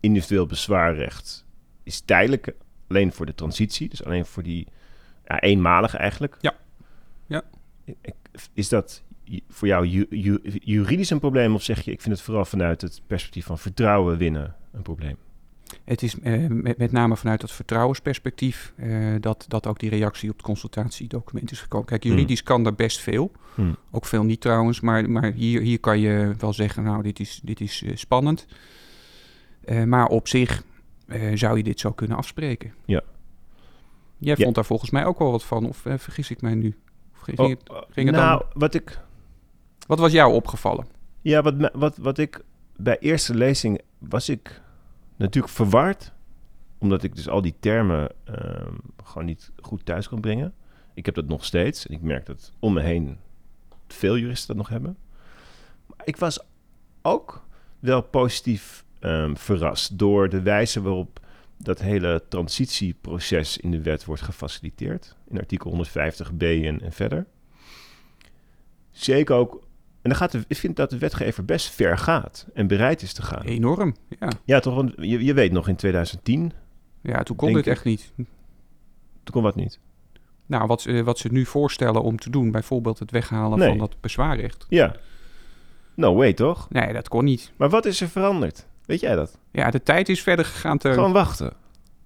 individueel 0.00 0.46
bezwaarrecht 0.46 1.46
is 1.82 2.00
tijdelijk 2.00 2.54
alleen 2.88 3.12
voor 3.12 3.26
de 3.26 3.34
transitie, 3.34 3.88
dus 3.88 4.04
alleen 4.04 4.26
voor 4.26 4.42
die 4.42 4.66
ja, 5.26 5.40
eenmalige 5.40 5.96
eigenlijk? 5.96 6.36
Ja. 6.40 6.54
Ja. 7.26 7.42
Is 8.52 8.68
dat 8.68 9.02
voor 9.48 9.68
jou 9.68 9.86
ju- 9.86 10.06
ju- 10.10 10.40
juridisch 10.64 11.10
een 11.10 11.18
probleem 11.20 11.54
of 11.54 11.62
zeg 11.62 11.80
je 11.82 11.90
ik 11.92 12.00
vind 12.00 12.14
het 12.14 12.24
vooral 12.24 12.44
vanuit 12.44 12.80
het 12.80 13.02
perspectief 13.06 13.46
van 13.46 13.58
vertrouwen 13.58 14.18
winnen 14.18 14.54
een 14.72 14.82
probleem? 14.82 15.16
Het 15.84 16.02
is 16.02 16.20
eh, 16.20 16.46
met, 16.48 16.78
met 16.78 16.92
name 16.92 17.16
vanuit 17.16 17.40
dat 17.40 17.52
vertrouwensperspectief 17.52 18.72
eh, 18.76 19.14
dat, 19.20 19.44
dat 19.48 19.66
ook 19.66 19.78
die 19.78 19.90
reactie 19.90 20.30
op 20.30 20.36
het 20.36 20.44
consultatiedocument 20.44 21.50
is 21.50 21.60
gekomen. 21.60 21.86
Kijk, 21.86 22.04
juridisch 22.04 22.42
kan 22.42 22.62
daar 22.64 22.74
best 22.74 23.00
veel. 23.00 23.30
Hmm. 23.54 23.76
Ook 23.90 24.04
veel 24.06 24.22
niet 24.24 24.40
trouwens, 24.40 24.80
maar, 24.80 25.10
maar 25.10 25.32
hier, 25.32 25.60
hier 25.60 25.80
kan 25.80 25.98
je 25.98 26.34
wel 26.38 26.52
zeggen, 26.52 26.82
nou, 26.82 27.02
dit 27.02 27.20
is, 27.20 27.40
dit 27.42 27.60
is 27.60 27.82
eh, 27.82 27.96
spannend. 27.96 28.46
Maar 29.86 30.06
op 30.06 30.28
zich 30.28 30.62
zou 31.34 31.56
je 31.56 31.62
dit 31.62 31.80
zo 31.80 31.92
kunnen 31.92 32.16
afspreken. 32.16 32.72
Ja. 32.84 33.02
Jij 34.18 34.34
Ja. 34.38 34.42
vond 34.44 34.54
daar 34.54 34.64
volgens 34.64 34.90
mij 34.90 35.04
ook 35.04 35.18
wel 35.18 35.30
wat 35.30 35.44
van, 35.44 35.66
of 35.68 35.76
vergis 35.96 36.30
ik 36.30 36.40
mij 36.40 36.54
nu? 36.54 36.76
Of 37.14 37.20
ging, 37.20 37.38
ging 37.38 37.50
het, 37.58 37.70
Oh, 37.70 37.82
ging 37.90 38.06
het 38.06 38.16
nou, 38.16 38.38
dan- 38.38 38.48
wat 38.54 38.74
ik 38.74 38.98
wat 39.88 39.98
was 39.98 40.12
jou 40.12 40.32
opgevallen? 40.32 40.86
Ja, 41.20 41.42
wat, 41.42 41.70
wat, 41.72 41.96
wat 41.96 42.18
ik 42.18 42.44
bij 42.76 42.98
eerste 42.98 43.34
lezing 43.34 43.80
was 43.98 44.28
ik 44.28 44.60
natuurlijk 45.16 45.54
verward. 45.54 46.12
Omdat 46.78 47.02
ik 47.02 47.14
dus 47.14 47.28
al 47.28 47.42
die 47.42 47.54
termen 47.60 48.08
ehm, 48.24 48.74
gewoon 49.04 49.26
niet 49.26 49.52
goed 49.60 49.84
thuis 49.84 50.08
kon 50.08 50.20
brengen. 50.20 50.54
Ik 50.94 51.06
heb 51.06 51.14
dat 51.14 51.26
nog 51.26 51.44
steeds. 51.44 51.86
En 51.86 51.94
ik 51.94 52.02
merk 52.02 52.26
dat 52.26 52.52
om 52.58 52.72
me 52.72 52.80
heen 52.80 53.18
veel 53.86 54.18
juristen 54.18 54.46
dat 54.46 54.56
nog 54.56 54.68
hebben. 54.68 54.96
Maar 55.86 56.06
ik 56.06 56.16
was 56.16 56.40
ook 57.02 57.46
wel 57.78 58.02
positief 58.02 58.84
ehm, 58.98 59.34
verrast 59.34 59.98
door 59.98 60.28
de 60.28 60.42
wijze 60.42 60.82
waarop 60.82 61.20
dat 61.56 61.80
hele 61.80 62.22
transitieproces 62.28 63.58
in 63.58 63.70
de 63.70 63.82
wet 63.82 64.04
wordt 64.04 64.22
gefaciliteerd. 64.22 65.16
In 65.28 65.38
artikel 65.38 65.86
150b 65.86 66.38
en, 66.38 66.80
en 66.80 66.92
verder. 66.92 67.26
Zeker 68.90 69.34
ook. 69.34 69.66
En 70.08 70.14
dan 70.18 70.22
gaat 70.22 70.32
de, 70.32 70.44
ik 70.48 70.56
vind 70.56 70.76
dat 70.76 70.90
de 70.90 70.98
wetgever 70.98 71.44
best 71.44 71.70
ver 71.74 71.98
gaat 71.98 72.46
en 72.54 72.66
bereid 72.66 73.02
is 73.02 73.12
te 73.12 73.22
gaan. 73.22 73.42
Enorm, 73.42 73.94
ja. 74.20 74.28
Ja, 74.44 74.60
toch? 74.60 74.74
Want 74.74 74.92
je, 74.96 75.24
je 75.24 75.34
weet 75.34 75.52
nog 75.52 75.68
in 75.68 75.76
2010, 75.76 76.52
Ja, 77.00 77.22
toen 77.22 77.36
kon 77.36 77.52
dit 77.52 77.66
echt 77.66 77.84
niet. 77.84 78.12
toen 78.16 78.26
kon 79.32 79.42
wat 79.42 79.54
niet. 79.54 79.78
Nou, 80.46 80.66
wat, 80.66 80.80
ze- 80.80 81.04
wat 81.04 81.18
ze 81.18 81.28
nu 81.32 81.44
voorstellen 81.44 82.02
om 82.02 82.18
te 82.18 82.30
doen, 82.30 82.50
bijvoorbeeld 82.50 82.98
het 82.98 83.10
weghalen 83.10 83.58
Nee. 83.58 83.68
van 83.68 83.78
dat 83.78 83.96
bezwaarrecht. 84.00 84.66
Ja. 84.68 84.94
No 85.94 86.14
way, 86.14 86.32
toch? 86.32 86.66
Nee, 86.70 86.92
dat 86.92 87.08
kon 87.08 87.24
niet. 87.24 87.52
Maar 87.56 87.68
wat 87.70 87.84
is 87.86 88.00
er 88.00 88.08
veranderd? 88.08 88.66
Weet 88.86 89.00
jij 89.00 89.14
dat? 89.14 89.38
Ja, 89.50 89.70
de 89.70 89.82
tijd 89.82 90.08
is 90.08 90.22
verder 90.22 90.44
gegaan. 90.44 90.78
Te, 90.78 90.92
Gewoon 90.92 91.12
wachten. 91.12 91.52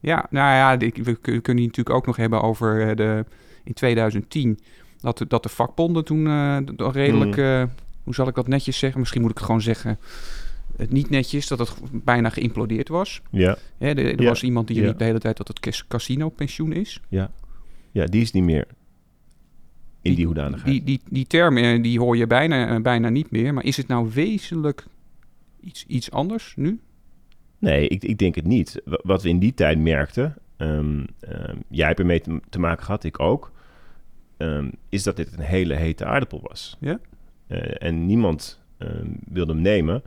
Ja, 0.00 0.26
nou 0.30 0.54
ja, 0.54 0.76
we 0.92 1.02
kun- 1.02 1.20
kunnen 1.42 1.64
het 1.64 1.76
natuurlijk 1.76 1.90
ook 1.96 2.06
nog 2.06 2.16
hebben 2.16 2.42
over 2.42 2.88
eh, 2.88 2.96
de, 2.96 3.24
in 3.64 3.72
2010. 3.72 4.58
Dat, 5.00 5.18
de- 5.18 5.26
dat 5.26 5.42
de 5.42 5.48
vakbonden 5.48 6.04
toen 6.04 6.26
eh, 6.26 6.56
redelijk, 6.92 7.34
Hmm. 7.34 7.44
eh, 7.44 7.64
hoe 8.02 8.14
zal 8.14 8.28
ik 8.28 8.34
dat 8.34 8.48
netjes 8.48 8.78
zeggen? 8.78 9.00
Misschien 9.00 9.20
moet 9.20 9.30
ik 9.30 9.36
het 9.36 9.46
gewoon 9.46 9.60
zeggen, 9.62 9.98
het 10.76 10.90
niet 10.92 11.10
netjes, 11.10 11.46
dat 11.48 11.58
het 11.58 11.72
bijna 11.92 12.28
geïmplodeerd 12.28 12.88
was. 12.88 13.22
Ja. 13.30 13.56
Hè, 13.78 13.88
er 13.88 14.22
Ja, 14.22 14.28
was 14.28 14.42
iemand 14.42 14.66
die 14.66 14.80
ja. 14.80 14.86
riep 14.86 14.98
de 14.98 15.04
hele 15.04 15.18
tijd 15.18 15.36
dat 15.36 15.48
het 15.48 15.60
cas- 15.60 15.86
casino-pensioen 15.88 16.72
is. 16.72 17.00
Ja, 17.08 18.06
die 18.06 18.22
is 18.22 18.32
niet 18.32 18.44
meer 18.44 18.66
in 20.02 20.14
die 20.14 20.26
hoedanigheid. 20.26 20.72
Die, 20.72 20.82
die, 20.84 21.00
die 21.10 21.26
term 21.26 21.56
eh, 21.56 21.82
die 21.82 21.98
hoor 21.98 22.16
je 22.16 22.26
bijna, 22.26 22.74
eh, 22.74 22.80
bijna 22.82 23.08
niet 23.08 23.30
meer. 23.30 23.54
Maar 23.54 23.64
is 23.64 23.76
het 23.76 23.86
nou 23.88 24.10
wezenlijk 24.14 24.84
iets, 25.60 25.84
iets 25.86 26.10
anders 26.10 26.52
nu? 26.56 26.80
Nee, 27.58 27.88
ik, 27.88 28.04
ik 28.04 28.18
denk 28.18 28.34
het 28.34 28.46
niet. 28.46 28.80
Wa- 28.84 29.00
Wat 29.02 29.22
we 29.22 29.28
in 29.28 29.38
die 29.38 29.54
tijd 29.54 29.78
merkten, 29.78 30.34
ehm, 30.56 31.04
ehm, 31.20 31.56
jij 31.68 31.86
hebt 31.86 31.98
ermee 31.98 32.20
te, 32.20 32.40
te 32.48 32.58
maken 32.58 32.84
gehad, 32.84 33.04
ik 33.04 33.20
ook, 33.20 33.52
ehm, 34.36 34.70
is 34.88 35.02
dat 35.02 35.16
dit 35.16 35.32
een 35.32 35.40
hele 35.44 35.74
hete 35.74 36.04
aardappel 36.04 36.40
was. 36.42 36.76
Ja. 36.80 36.98
Eh, 37.52 37.88
en 37.88 38.06
niemand 38.06 38.60
ehm, 38.78 39.06
wilde 39.24 39.52
hem 39.52 39.62
nemen, 39.62 40.02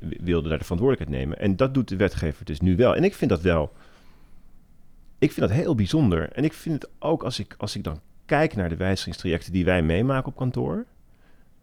wilde 0.00 0.48
daar 0.48 0.58
de 0.58 0.64
verantwoordelijkheid 0.64 1.22
nemen. 1.22 1.38
En 1.38 1.56
dat 1.56 1.74
doet 1.74 1.88
de 1.88 1.96
wetgever 1.96 2.44
dus 2.44 2.60
nu 2.60 2.76
wel. 2.76 2.96
En 2.96 3.04
ik 3.04 3.14
vind 3.14 3.30
dat 3.30 3.40
wel, 3.40 3.72
ik 5.18 5.32
vind 5.32 5.48
dat 5.48 5.56
heel 5.56 5.74
bijzonder. 5.74 6.32
En 6.32 6.44
ik 6.44 6.52
vind 6.52 6.82
het 6.82 6.90
ook 6.98 7.22
als 7.22 7.38
ik, 7.38 7.54
als 7.58 7.76
ik 7.76 7.84
dan 7.84 8.00
kijk 8.26 8.56
naar 8.56 8.68
de 8.68 8.76
wijzigingstrajecten 8.76 9.52
die 9.52 9.64
wij 9.64 9.82
meemaken 9.82 10.28
op 10.28 10.36
kantoor, 10.36 10.84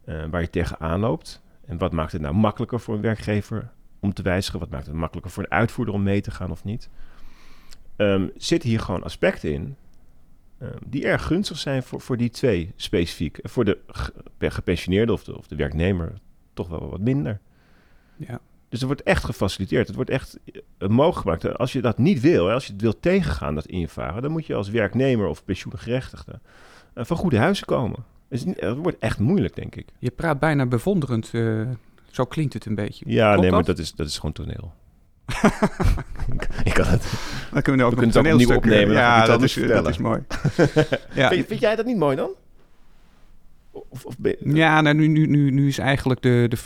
eh, 0.04 0.24
waar 0.30 0.40
je 0.40 0.50
tegenaan 0.50 1.00
loopt. 1.00 1.42
En 1.66 1.78
wat 1.78 1.92
maakt 1.92 2.12
het 2.12 2.20
nou 2.20 2.34
makkelijker 2.34 2.80
voor 2.80 2.94
een 2.94 3.00
werkgever 3.00 3.70
om 4.00 4.12
te 4.12 4.22
wijzigen? 4.22 4.58
Wat 4.60 4.70
maakt 4.70 4.86
het 4.86 4.94
makkelijker 4.94 5.32
voor 5.32 5.42
een 5.42 5.50
uitvoerder 5.50 5.94
om 5.94 6.02
mee 6.02 6.20
te 6.20 6.30
gaan 6.30 6.50
of 6.50 6.64
niet? 6.64 6.88
Ehm 7.96 8.26
zitten 8.36 8.68
hier 8.68 8.80
gewoon 8.80 9.02
aspecten 9.02 9.52
in 9.52 9.76
die 10.86 11.04
erg 11.06 11.26
gunstig 11.26 11.58
zijn 11.58 11.82
voor, 11.82 12.00
voor 12.00 12.16
die 12.16 12.30
twee 12.30 12.72
specifiek. 12.76 13.38
Voor 13.42 13.64
de 13.64 13.78
ge- 13.86 14.12
gepensioneerde 14.38 15.12
of 15.12 15.24
de, 15.24 15.38
of 15.38 15.46
de 15.46 15.56
werknemer 15.56 16.12
toch 16.54 16.68
wel 16.68 16.90
wat 16.90 17.00
minder. 17.00 17.40
Ja. 18.16 18.40
Dus 18.68 18.80
er 18.80 18.86
wordt 18.86 19.02
echt 19.02 19.24
gefaciliteerd. 19.24 19.86
Het 19.86 19.96
wordt 19.96 20.10
echt 20.10 20.38
eh, 20.78 20.88
mogelijk 20.88 21.40
gemaakt. 21.40 21.58
Als 21.58 21.72
je 21.72 21.80
dat 21.80 21.98
niet 21.98 22.20
wil, 22.20 22.46
hè, 22.46 22.52
als 22.54 22.66
je 22.66 22.72
het 22.72 22.80
wilt 22.82 23.02
tegengaan, 23.02 23.54
dat 23.54 23.66
invaren, 23.66 24.22
dan 24.22 24.30
moet 24.30 24.46
je 24.46 24.54
als 24.54 24.68
werknemer 24.70 25.26
of 25.26 25.44
pensioengerechtigde 25.44 26.40
eh, 26.94 27.04
van 27.04 27.16
goede 27.16 27.38
huizen 27.38 27.66
komen. 27.66 28.04
Niet- 28.28 28.60
het 28.60 28.76
wordt 28.76 28.98
echt 28.98 29.18
moeilijk, 29.18 29.54
denk 29.56 29.74
ik. 29.76 29.88
Je 29.98 30.10
praat 30.10 30.38
bijna 30.38 30.66
bewonderend, 30.66 31.30
eh, 31.34 31.62
zo 32.10 32.24
klinkt 32.24 32.52
het 32.54 32.66
een 32.66 32.74
beetje. 32.74 33.04
Ja, 33.08 33.36
nee, 33.36 33.50
maar 33.50 33.64
dat 33.64 33.78
is, 33.78 33.92
dat 33.94 34.06
is 34.06 34.16
gewoon 34.16 34.32
toneel. 34.32 34.72
ik, 36.64 36.74
kan 36.74 36.86
het. 36.86 37.12
Dan 37.52 37.62
kunnen 37.62 37.86
we 37.86 37.92
ook 37.92 38.00
We 38.00 38.08
kunnen 38.08 38.16
het 38.16 38.16
ook 38.16 38.32
opnieuw 38.32 38.56
opnemen, 38.56 38.94
Ja, 38.94 39.24
dat 39.24 39.42
is, 39.42 39.54
dat 39.54 39.88
is 39.88 39.98
mooi. 39.98 40.22
ja, 41.12 41.28
Vind, 41.28 41.46
vind 41.46 41.60
jij 41.60 41.76
dat 41.76 41.86
niet 41.86 41.96
mooi 41.96 42.16
dan? 42.16 42.30
Of, 43.70 44.04
of 44.04 44.18
ben 44.18 44.36
ja 44.40 44.80
nou, 44.80 44.96
nu, 44.96 45.06
nu, 45.06 45.26
nu, 45.26 45.50
nu 45.50 45.68
is 45.68 45.78
eigenlijk 45.78 46.22
de, 46.22 46.46
de... 46.48 46.56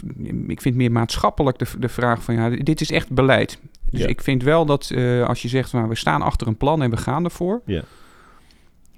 Ik 0.47 0.61
vind 0.61 0.77
meer 0.77 0.93
maatschappelijk 0.93 1.59
de, 1.59 1.67
de 1.79 1.89
vraag 1.89 2.23
van... 2.23 2.35
Ja, 2.35 2.49
dit 2.51 2.81
is 2.81 2.91
echt 2.91 3.11
beleid. 3.11 3.59
Dus 3.91 4.01
Ja. 4.01 4.07
ik 4.07 4.21
vind 4.21 4.43
wel 4.43 4.67
dat 4.67 4.91
eh, 4.91 5.27
als 5.27 5.43
je 5.43 5.49
zegt... 5.49 5.73
Nou, 5.73 5.89
we 5.89 5.95
staan 5.95 6.23
achter 6.23 6.47
een 6.47 6.57
plan 6.57 6.83
en 6.83 6.91
we 6.91 6.97
gaan 6.97 7.25
ervoor... 7.25 7.63
Ja. 7.67 7.83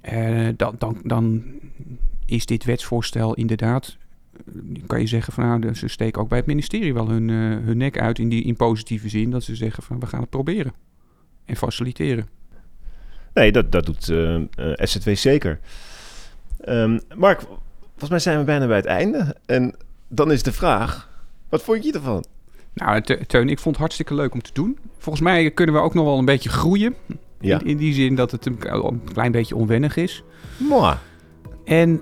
eh, 0.01 0.47
dan, 0.55 0.75
dan, 0.77 0.99
dan 1.03 1.43
is 2.25 2.45
dit 2.45 2.63
wetsvoorstel 2.63 3.33
inderdaad... 3.33 3.97
eh, 4.45 4.81
kan 4.87 4.99
je 4.99 5.07
zeggen 5.07 5.33
van 5.33 5.59
nou, 5.59 5.73
ze 5.73 5.87
steken 5.87 6.21
ook 6.21 6.29
bij 6.29 6.37
het 6.37 6.47
ministerie 6.47 6.93
wel 6.93 7.09
hun, 7.09 7.29
eh, 7.29 7.35
hun 7.65 7.77
nek 7.77 7.99
uit 7.99 8.19
in, 8.19 8.29
die, 8.29 8.43
in 8.43 8.55
positieve 8.55 9.09
zin. 9.09 9.29
Dat 9.31 9.43
ze 9.43 9.55
zeggen 9.55 9.83
van 9.83 9.99
we 9.99 10.05
gaan 10.05 10.21
het 10.21 10.29
proberen. 10.29 10.73
En 11.45 11.55
faciliteren. 11.55 12.27
Nee, 13.33 13.51
dat, 13.51 13.71
dat 13.71 13.85
doet 13.85 14.09
eh, 14.09 14.35
eh, 14.35 14.41
SZW 14.75 15.09
zeker. 15.13 15.59
Ehm, 16.59 16.99
Mark, 17.15 17.41
volgens 17.89 18.09
mij 18.09 18.19
zijn 18.19 18.37
we 18.39 18.43
bijna 18.43 18.67
bij 18.67 18.75
het 18.75 18.85
einde. 18.85 19.35
En 19.45 19.75
dan 20.07 20.31
is 20.31 20.43
de 20.43 20.51
vraag, 20.51 21.09
wat 21.49 21.63
vond 21.63 21.83
je 21.83 21.91
ervan? 21.93 22.25
Nou, 22.73 23.01
Te- 23.01 23.25
Teun, 23.27 23.49
ik 23.49 23.59
vond 23.59 23.75
het 23.75 23.77
hartstikke 23.77 24.13
leuk 24.15 24.33
om 24.33 24.41
te 24.41 24.49
doen. 24.53 24.77
Volgens 24.97 25.23
mij 25.23 25.51
kunnen 25.51 25.75
we 25.75 25.81
ook 25.81 25.93
nog 25.93 26.05
wel 26.05 26.17
een 26.17 26.25
beetje 26.25 26.49
groeien. 26.49 26.95
Ja, 27.39 27.59
In, 27.59 27.65
in 27.67 27.77
die 27.77 27.93
zin 27.93 28.15
dat 28.15 28.31
het 28.31 28.45
een, 28.45 28.57
een 28.59 29.01
klein 29.13 29.31
beetje 29.31 29.55
onwennig 29.55 29.95
is. 29.95 30.23
Mwah. 30.57 30.97
En 31.65 32.01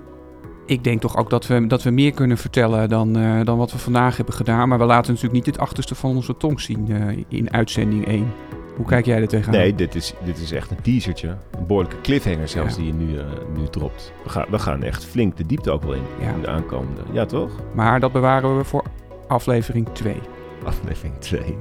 ik 0.66 0.84
denk 0.84 1.00
toch 1.00 1.16
ook 1.16 1.30
dat 1.30 1.46
we, 1.46 1.66
dat 1.66 1.82
we 1.82 1.90
meer 1.90 2.12
kunnen 2.12 2.38
vertellen 2.38 2.88
dan, 2.88 3.16
eh, 3.16 3.40
dan 3.44 3.58
wat 3.58 3.72
we 3.72 3.78
vandaag 3.78 4.16
hebben 4.16 4.34
gedaan. 4.34 4.68
Maar 4.68 4.78
we 4.78 4.84
laten 4.84 5.12
natuurlijk 5.12 5.44
niet 5.46 5.54
het 5.54 5.64
achterste 5.64 5.94
van 5.94 6.10
onze 6.16 6.36
tong 6.36 6.60
zien 6.60 6.86
eh, 6.90 7.24
in 7.28 7.52
uitzending 7.52 8.06
1. 8.06 8.32
Hoe 8.76 8.86
kijk 8.86 9.06
jij 9.06 9.20
er 9.20 9.28
tegenaan? 9.28 9.60
Nee, 9.60 9.74
dit 9.74 9.94
is, 9.94 10.14
dit 10.24 10.38
is 10.38 10.52
echt 10.52 10.70
een 10.70 10.80
teasertje. 10.82 11.28
Een 11.28 11.66
behoorlijke 11.66 12.00
cliffhanger 12.00 12.48
zelfs 12.48 12.74
Ja. 12.76 12.82
die 12.82 12.86
je 12.86 12.92
nu, 12.92 13.18
eh, 13.18 13.24
nu 13.56 13.68
dropt. 13.70 14.12
We 14.24 14.30
gaan, 14.30 14.44
we 14.50 14.58
gaan 14.58 14.82
echt 14.82 15.04
flink 15.04 15.36
de 15.36 15.46
diepte 15.46 15.70
ook 15.70 15.82
wel 15.82 15.92
in, 15.94 16.02
Ja. 16.20 16.32
in 16.32 16.40
de 16.40 16.48
aankomende. 16.48 17.00
Ja, 17.12 17.26
toch? 17.26 17.50
Maar 17.74 18.00
dat 18.00 18.12
bewaren 18.12 18.56
we 18.56 18.64
voor 18.64 18.84
aflevering 19.28 19.88
2. 19.92 20.16
Aflevering 20.64 21.14
2. 21.18 21.40